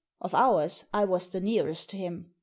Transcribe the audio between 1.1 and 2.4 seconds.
the nearest to him.